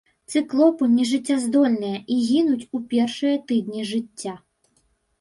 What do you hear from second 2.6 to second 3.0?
у